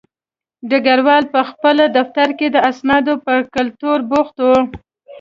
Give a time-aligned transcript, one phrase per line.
[0.69, 4.47] ډګروال په خپل دفتر کې د اسنادو په کتلو بوخت و